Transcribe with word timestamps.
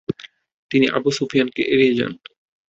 তিনি 0.71 0.85
আবু 0.97 1.09
সুফিয়ানকে 1.17 1.61
এড়িয়ে 1.73 1.93
যান। 1.99 2.13